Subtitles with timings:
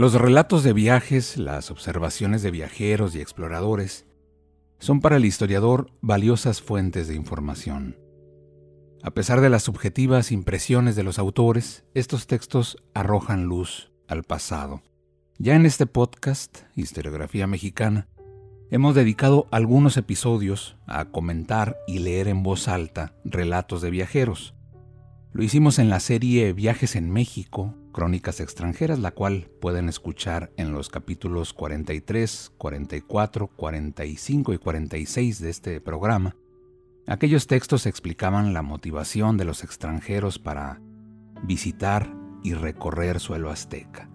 [0.00, 4.06] Los relatos de viajes, las observaciones de viajeros y exploradores,
[4.78, 7.98] son para el historiador valiosas fuentes de información.
[9.02, 14.80] A pesar de las subjetivas impresiones de los autores, estos textos arrojan luz al pasado.
[15.36, 18.08] Ya en este podcast, Historiografía Mexicana,
[18.70, 24.54] hemos dedicado algunos episodios a comentar y leer en voz alta relatos de viajeros.
[25.34, 30.72] Lo hicimos en la serie Viajes en México, Crónicas extranjeras, la cual pueden escuchar en
[30.72, 36.36] los capítulos 43, 44, 45 y 46 de este programa.
[37.06, 40.80] Aquellos textos explicaban la motivación de los extranjeros para
[41.42, 44.08] visitar y recorrer suelo azteca.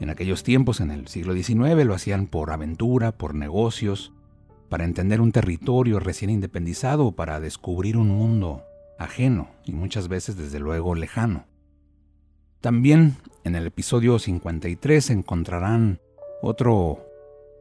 [0.00, 4.12] En aquellos tiempos, en el siglo XIX, lo hacían por aventura, por negocios,
[4.68, 8.62] para entender un territorio recién independizado para descubrir un mundo
[8.98, 11.47] ajeno y muchas veces desde luego lejano.
[12.60, 16.00] También en el episodio 53 encontrarán
[16.42, 17.06] otro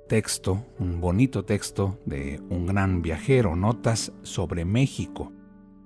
[0.09, 5.31] texto, un bonito texto de un gran viajero, notas sobre México,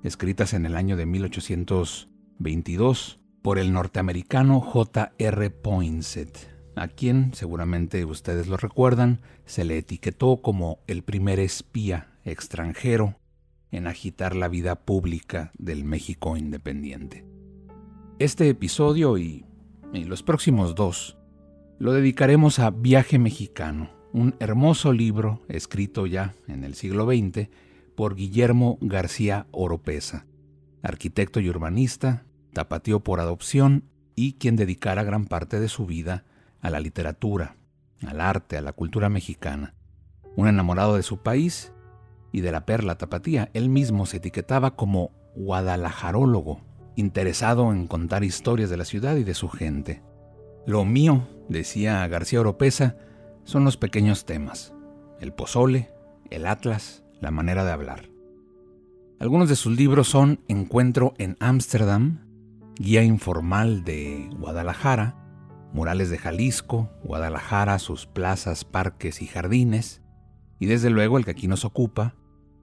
[0.01, 5.49] escritas en el año de 1822 por el norteamericano J.R.
[5.49, 13.17] Poinsett, a quien seguramente ustedes lo recuerdan, se le etiquetó como el primer espía extranjero
[13.71, 17.25] en agitar la vida pública del México independiente.
[18.21, 19.47] Este episodio y,
[19.93, 21.17] los próximos dos
[21.79, 27.49] lo dedicaremos a Viaje Mexicano, un hermoso libro escrito ya en el siglo XX
[27.95, 30.27] por Guillermo García Oropesa,
[30.83, 32.23] arquitecto y urbanista,
[32.53, 36.23] tapatío por adopción y quien dedicara gran parte de su vida
[36.59, 37.55] a la literatura,
[38.05, 39.73] al arte, a la cultura mexicana.
[40.35, 41.73] Un enamorado de su país
[42.31, 46.61] y de la perla tapatía, él mismo se etiquetaba como guadalajarólogo
[46.95, 50.01] interesado en contar historias de la ciudad y de su gente.
[50.65, 52.95] Lo mío, decía García Oropesa,
[53.43, 54.73] son los pequeños temas,
[55.19, 55.89] el pozole,
[56.29, 58.09] el atlas, la manera de hablar.
[59.19, 62.25] Algunos de sus libros son Encuentro en Ámsterdam,
[62.75, 65.15] Guía Informal de Guadalajara,
[65.73, 70.01] Murales de Jalisco, Guadalajara, sus plazas, parques y jardines,
[70.59, 72.15] y desde luego el que aquí nos ocupa,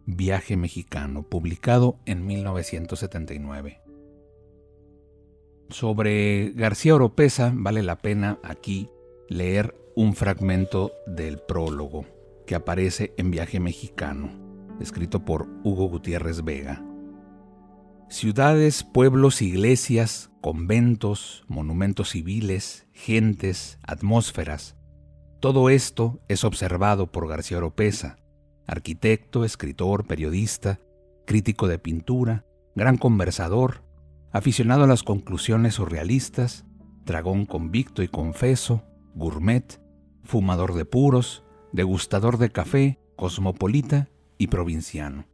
[0.06, 3.87] Viaje Mexicano, publicado en 1979.
[5.70, 8.88] Sobre García Oropesa vale la pena aquí
[9.28, 12.06] leer un fragmento del prólogo
[12.46, 14.30] que aparece en Viaje Mexicano,
[14.80, 16.82] escrito por Hugo Gutiérrez Vega.
[18.08, 24.78] Ciudades, pueblos, iglesias, conventos, monumentos civiles, gentes, atmósferas,
[25.40, 28.18] todo esto es observado por García Oropesa,
[28.66, 30.80] arquitecto, escritor, periodista,
[31.26, 33.84] crítico de pintura, gran conversador,
[34.32, 36.64] aficionado a las conclusiones surrealistas,
[37.04, 38.84] dragón convicto y confeso,
[39.14, 39.80] gourmet,
[40.22, 45.26] fumador de puros, degustador de café, cosmopolita y provinciano.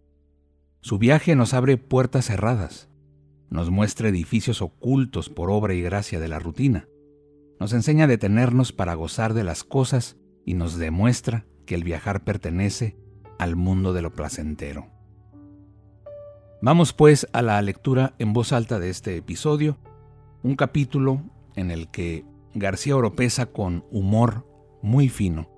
[0.81, 2.89] Su viaje nos abre puertas cerradas,
[3.51, 6.89] nos muestra edificios ocultos por obra y gracia de la rutina,
[7.59, 12.25] nos enseña a detenernos para gozar de las cosas y nos demuestra que el viajar
[12.25, 12.97] pertenece
[13.39, 14.94] al mundo de lo placentero.
[16.65, 19.77] Vamos pues a la lectura en voz alta de este episodio,
[20.43, 21.23] un capítulo
[21.57, 24.47] en el que García Oropesa con humor
[24.81, 25.51] muy fino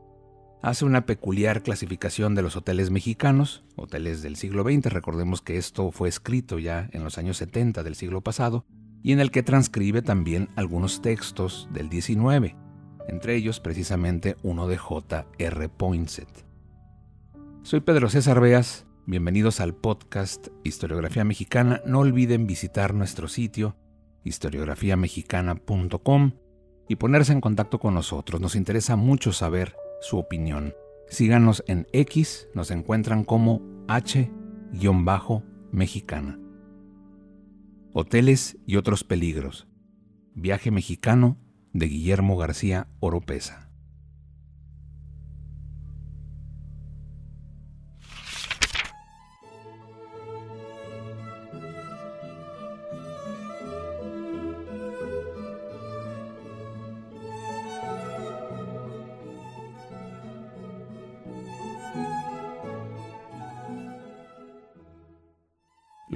[0.63, 5.93] hace una peculiar clasificación de los hoteles mexicanos, hoteles del siglo XX, recordemos que esto
[5.93, 8.67] fue escrito ya en los años 70 del siglo pasado,
[9.01, 12.57] y en el que transcribe también algunos textos del XIX,
[13.07, 15.25] entre ellos precisamente uno de J.
[15.39, 15.69] R.
[15.69, 16.45] Poinsett.
[17.63, 21.81] Soy Pedro César Beas Bienvenidos al podcast Historiografía Mexicana.
[21.87, 23.77] No olviden visitar nuestro sitio
[24.25, 26.33] historiografiamexicana.com
[26.89, 28.41] y ponerse en contacto con nosotros.
[28.41, 30.75] Nos interesa mucho saber su opinión.
[31.09, 36.41] Síganos en X, nos encuentran como H-Mexicana.
[37.93, 39.69] Hoteles y otros peligros.
[40.35, 41.39] Viaje mexicano
[41.73, 43.66] de Guillermo García Oropesa.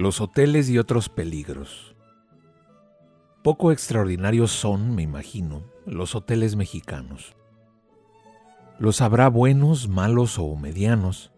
[0.01, 1.95] Los hoteles y otros peligros.
[3.43, 7.35] Poco extraordinarios son, me imagino, los hoteles mexicanos.
[8.79, 11.31] Los habrá buenos, malos o medianos,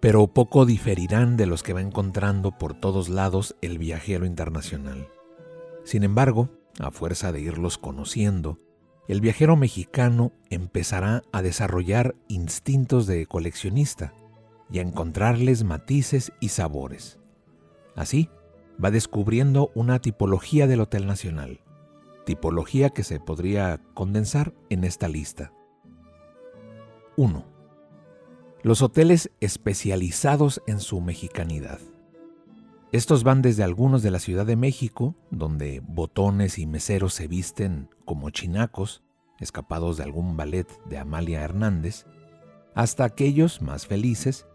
[0.00, 5.06] pero poco diferirán de los que va encontrando por todos lados el viajero internacional.
[5.84, 6.48] Sin embargo,
[6.80, 8.58] a fuerza de irlos conociendo,
[9.06, 14.12] el viajero mexicano empezará a desarrollar instintos de coleccionista
[14.72, 17.20] y a encontrarles matices y sabores.
[17.98, 18.30] Así,
[18.82, 21.62] va descubriendo una tipología del Hotel Nacional,
[22.24, 25.52] tipología que se podría condensar en esta lista.
[27.16, 27.44] 1.
[28.62, 31.80] Los hoteles especializados en su mexicanidad.
[32.92, 37.90] Estos van desde algunos de la Ciudad de México, donde botones y meseros se visten
[38.04, 39.02] como chinacos,
[39.40, 42.06] escapados de algún ballet de Amalia Hernández,
[42.76, 44.46] hasta aquellos más felices,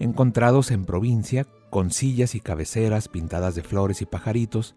[0.00, 4.76] encontrados en provincia con sillas y cabeceras pintadas de flores y pajaritos,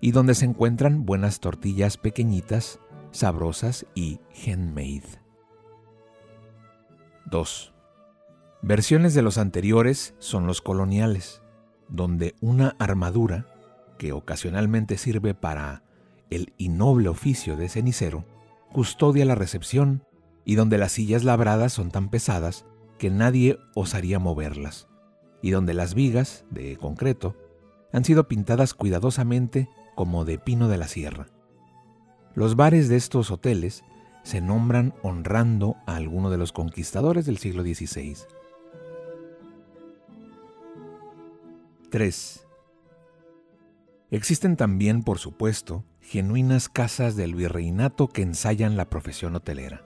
[0.00, 2.78] y donde se encuentran buenas tortillas pequeñitas,
[3.10, 5.20] sabrosas y handmade.
[7.26, 7.74] 2.
[8.62, 11.42] Versiones de los anteriores son los coloniales,
[11.88, 13.46] donde una armadura,
[13.98, 15.82] que ocasionalmente sirve para
[16.30, 18.24] el innoble oficio de cenicero,
[18.72, 20.04] custodia la recepción
[20.44, 22.64] y donde las sillas labradas son tan pesadas
[22.98, 24.88] que nadie osaría moverlas,
[25.42, 27.36] y donde las vigas, de concreto,
[27.92, 31.28] han sido pintadas cuidadosamente como de pino de la sierra.
[32.34, 33.82] Los bares de estos hoteles
[34.22, 38.16] se nombran honrando a alguno de los conquistadores del siglo XVI.
[41.90, 42.46] 3.
[44.10, 49.84] Existen también, por supuesto, genuinas casas del virreinato que ensayan la profesión hotelera.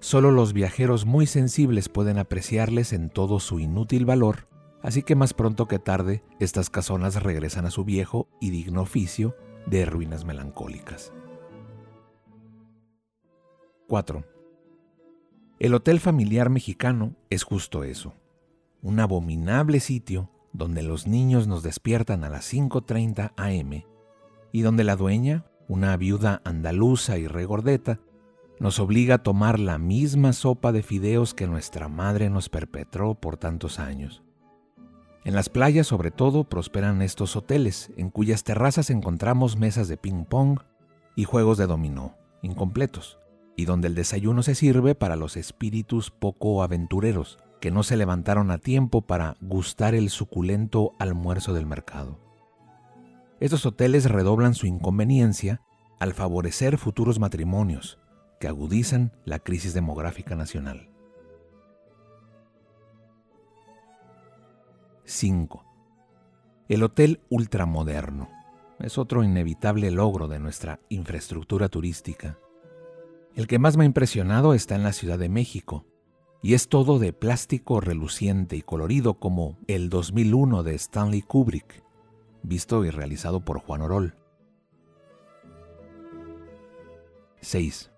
[0.00, 4.48] Solo los viajeros muy sensibles pueden apreciarles en todo su inútil valor,
[4.82, 9.36] así que más pronto que tarde estas casonas regresan a su viejo y digno oficio
[9.66, 11.12] de ruinas melancólicas.
[13.88, 14.24] 4.
[15.58, 18.14] El hotel familiar mexicano es justo eso,
[18.82, 23.82] un abominable sitio donde los niños nos despiertan a las 5.30 am
[24.52, 28.00] y donde la dueña, una viuda andaluza y regordeta,
[28.58, 33.36] nos obliga a tomar la misma sopa de fideos que nuestra madre nos perpetró por
[33.36, 34.22] tantos años.
[35.24, 40.60] En las playas sobre todo prosperan estos hoteles, en cuyas terrazas encontramos mesas de ping-pong
[41.14, 43.18] y juegos de dominó, incompletos,
[43.54, 48.50] y donde el desayuno se sirve para los espíritus poco aventureros, que no se levantaron
[48.50, 52.18] a tiempo para gustar el suculento almuerzo del mercado.
[53.38, 55.60] Estos hoteles redoblan su inconveniencia
[55.98, 57.98] al favorecer futuros matrimonios
[58.40, 60.89] que agudizan la crisis demográfica nacional.
[65.10, 65.64] 5.
[66.68, 68.30] El hotel ultramoderno
[68.78, 72.38] es otro inevitable logro de nuestra infraestructura turística.
[73.34, 75.84] El que más me ha impresionado está en la Ciudad de México,
[76.42, 81.82] y es todo de plástico reluciente y colorido como el 2001 de Stanley Kubrick,
[82.44, 84.14] visto y realizado por Juan Orol.
[87.40, 87.90] 6.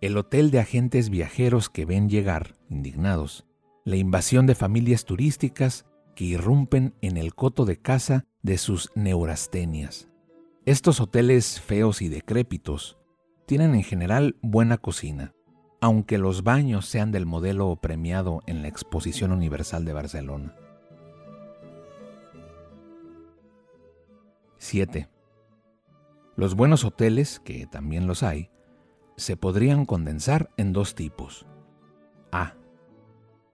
[0.00, 3.44] El hotel de agentes viajeros que ven llegar, indignados,
[3.84, 10.08] la invasión de familias turísticas que irrumpen en el coto de casa de sus neurastenias.
[10.66, 12.98] Estos hoteles feos y decrépitos
[13.46, 15.34] tienen en general buena cocina,
[15.80, 20.54] aunque los baños sean del modelo premiado en la Exposición Universal de Barcelona.
[24.58, 25.08] 7.
[26.36, 28.50] Los buenos hoteles, que también los hay,
[29.16, 31.46] se podrían condensar en dos tipos.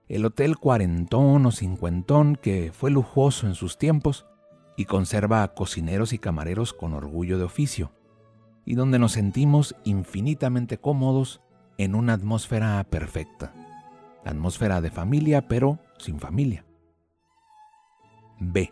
[0.07, 4.25] El hotel cuarentón o cincuentón que fue lujoso en sus tiempos
[4.77, 7.91] y conserva a cocineros y camareros con orgullo de oficio,
[8.63, 11.41] y donde nos sentimos infinitamente cómodos
[11.77, 13.53] en una atmósfera perfecta.
[14.23, 16.65] Atmósfera de familia, pero sin familia.
[18.39, 18.71] B.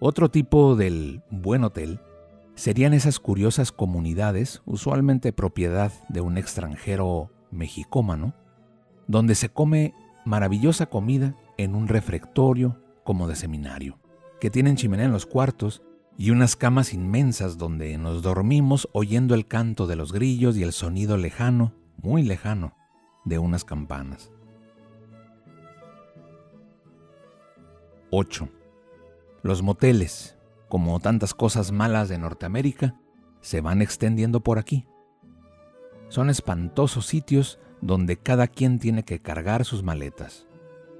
[0.00, 2.00] Otro tipo del buen hotel
[2.56, 8.34] serían esas curiosas comunidades, usualmente propiedad de un extranjero mexicómano,
[9.08, 13.98] donde se come maravillosa comida en un refectorio como de seminario,
[14.40, 15.82] que tienen chimenea en los cuartos
[16.16, 20.72] y unas camas inmensas donde nos dormimos oyendo el canto de los grillos y el
[20.72, 22.74] sonido lejano, muy lejano,
[23.24, 24.30] de unas campanas.
[28.10, 28.48] 8.
[29.42, 30.36] Los moteles,
[30.68, 33.00] como tantas cosas malas de Norteamérica,
[33.40, 34.86] se van extendiendo por aquí.
[36.08, 40.46] Son espantosos sitios donde cada quien tiene que cargar sus maletas.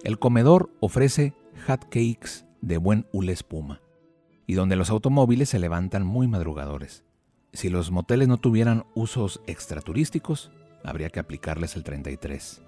[0.04, 1.34] El comedor ofrece
[1.66, 3.80] hot cakes de buen hule espuma,
[4.46, 7.04] y donde los automóviles se levantan muy madrugadores.
[7.52, 10.50] Si los moteles no tuvieran usos extraturísticos,
[10.84, 12.62] habría que aplicarles el 33.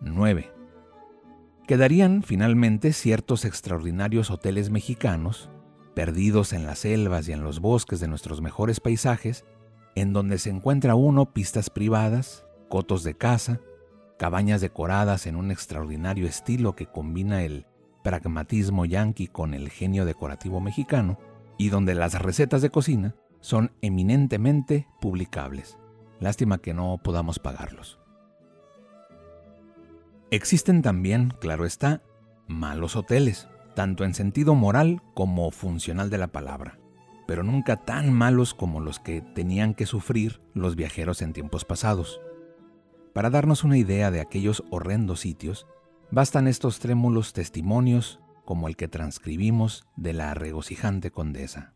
[0.00, 0.52] 9.
[1.66, 5.48] Quedarían finalmente ciertos extraordinarios hoteles mexicanos,
[5.94, 9.44] perdidos en las selvas y en los bosques de nuestros mejores paisajes,
[9.94, 13.60] en donde se encuentra uno pistas privadas, cotos de caza,
[14.18, 17.66] cabañas decoradas en un extraordinario estilo que combina el
[18.02, 21.18] pragmatismo yanqui con el genio decorativo mexicano,
[21.58, 25.78] y donde las recetas de cocina son eminentemente publicables.
[26.20, 27.98] Lástima que no podamos pagarlos.
[30.30, 32.02] Existen también, claro está,
[32.48, 36.78] malos hoteles, tanto en sentido moral como funcional de la palabra,
[37.32, 42.20] pero nunca tan malos como los que tenían que sufrir los viajeros en tiempos pasados.
[43.14, 45.66] Para darnos una idea de aquellos horrendos sitios,
[46.10, 51.74] bastan estos trémulos testimonios como el que transcribimos de la regocijante condesa.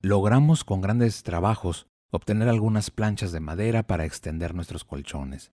[0.00, 5.52] Logramos con grandes trabajos obtener algunas planchas de madera para extender nuestros colchones.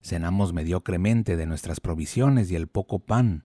[0.00, 3.44] Cenamos mediocremente de nuestras provisiones y el poco pan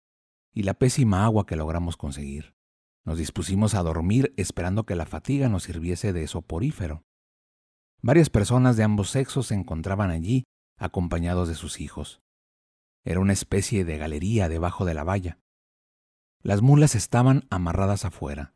[0.54, 2.55] y la pésima agua que logramos conseguir.
[3.06, 7.04] Nos dispusimos a dormir esperando que la fatiga nos sirviese de soporífero.
[8.02, 10.44] Varias personas de ambos sexos se encontraban allí,
[10.78, 12.22] acompañados de sus hijos.
[13.04, 15.40] Era una especie de galería debajo de la valla.
[16.42, 18.56] Las mulas estaban amarradas afuera.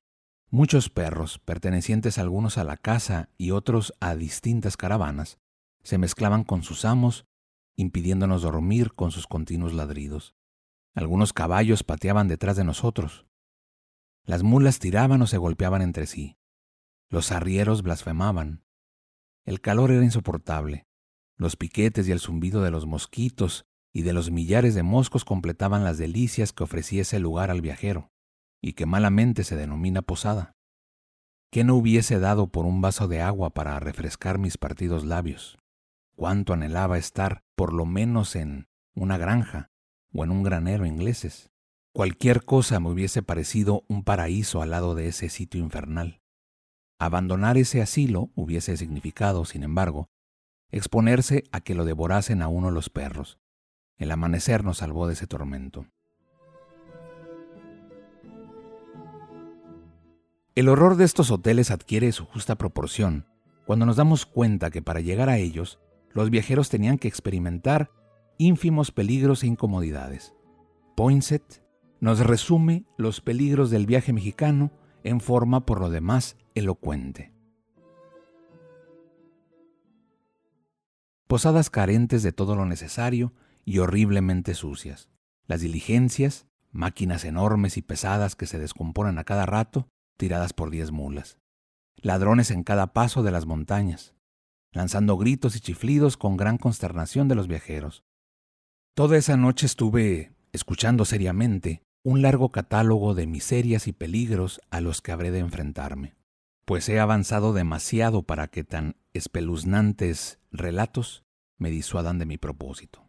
[0.49, 5.37] Muchos perros, pertenecientes algunos a la casa y otros a distintas caravanas,
[5.83, 7.25] se mezclaban con sus amos,
[7.75, 10.35] impidiéndonos dormir con sus continuos ladridos.
[10.95, 13.28] Algunos caballos pateaban detrás de nosotros.
[14.29, 16.37] Las mulas tiraban o se golpeaban entre sí.
[17.09, 18.63] Los arrieros blasfemaban.
[19.43, 20.85] El calor era insoportable.
[21.35, 25.83] Los piquetes y el zumbido de los mosquitos y de los millares de moscos completaban
[25.83, 28.11] las delicias que ofrecía ese lugar al viajero
[28.61, 30.55] y que malamente se denomina posada.
[31.51, 35.57] ¿Qué no hubiese dado por un vaso de agua para refrescar mis partidos labios?
[36.15, 39.71] Cuánto anhelaba estar, por lo menos, en una granja
[40.13, 41.49] o en un granero ingleses.
[41.91, 46.21] Cualquier cosa me hubiese parecido un paraíso al lado de ese sitio infernal.
[46.99, 50.09] Abandonar ese asilo hubiese significado, sin embargo,
[50.71, 53.39] exponerse a que lo devorasen a uno los perros.
[53.97, 55.87] El amanecer nos salvó de ese tormento.
[60.53, 63.25] El horror de estos hoteles adquiere su justa proporción
[63.65, 65.79] cuando nos damos cuenta que para llegar a ellos,
[66.11, 67.91] los viajeros tenían que experimentar
[68.37, 70.33] ínfimos peligros e incomodidades.
[70.95, 71.63] Poinsett
[71.99, 74.71] nos resume los peligros del viaje mexicano
[75.03, 77.33] en forma por lo demás elocuente.
[81.27, 83.33] Posadas carentes de todo lo necesario
[83.65, 85.09] y horriblemente sucias.
[85.45, 89.87] Las diligencias, máquinas enormes y pesadas que se descomponen a cada rato,
[90.17, 91.37] tiradas por diez mulas.
[91.97, 94.15] Ladrones en cada paso de las montañas,
[94.71, 98.03] lanzando gritos y chiflidos con gran consternación de los viajeros.
[98.95, 105.01] Toda esa noche estuve escuchando seriamente un largo catálogo de miserias y peligros a los
[105.01, 106.15] que habré de enfrentarme,
[106.65, 111.25] pues he avanzado demasiado para que tan espeluznantes relatos
[111.57, 113.05] me disuadan de mi propósito.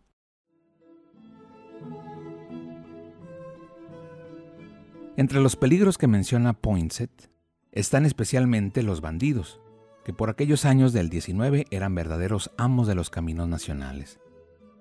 [5.17, 7.31] Entre los peligros que menciona Poinsett
[7.73, 9.61] están especialmente los bandidos,
[10.05, 14.19] que por aquellos años del 19 eran verdaderos amos de los caminos nacionales.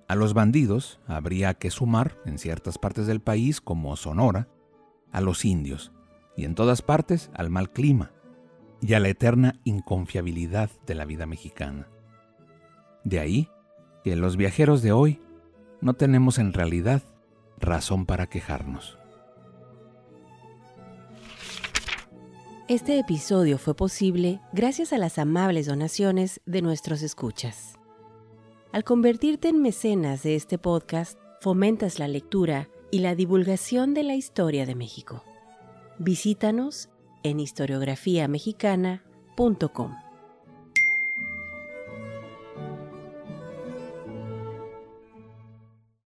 [0.10, 4.48] A los bandidos habría que sumar, en ciertas partes del país como Sonora,
[5.12, 5.92] a los indios,
[6.36, 8.12] y en todas partes al mal clima,
[8.82, 11.90] y a la eterna inconfiabilidad de la vida mexicana.
[13.04, 13.50] De ahí
[14.04, 15.22] que los viajeros de hoy
[15.80, 17.04] no tenemos en realidad
[17.60, 18.98] razón para quejarnos.
[22.68, 27.69] Este episodio fue posible gracias a las amables donaciones de nuestros escuchas.
[28.72, 34.14] Al convertirte en mecenas de este podcast, fomentas la lectura y la divulgación de la
[34.14, 35.24] historia de México.
[35.98, 36.90] Visítanos
[37.24, 40.09] en historiografiamexicana.com.